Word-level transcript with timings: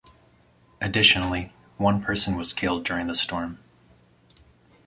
Additionally, 0.81 1.53
one 1.77 2.01
person 2.01 2.35
was 2.35 2.53
killed 2.53 2.83
during 2.83 3.05
the 3.05 3.13
storm. 3.13 3.59